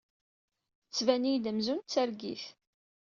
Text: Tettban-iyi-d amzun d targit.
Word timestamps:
Tettban-iyi-d 0.87 1.49
amzun 1.51 1.79
d 1.81 1.87
targit. 1.91 2.45